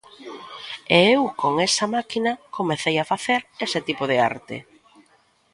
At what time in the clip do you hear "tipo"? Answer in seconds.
3.87-4.03